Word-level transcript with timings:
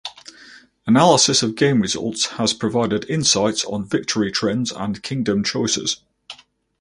Analysis 0.87 1.43
of 1.43 1.53
game 1.55 1.79
results 1.79 2.25
has 2.29 2.53
provided 2.55 3.07
insights 3.07 3.63
on 3.65 3.85
victory 3.85 4.31
trends 4.31 4.71
and 4.71 5.03
kingdom 5.03 5.43
choices. 5.43 5.97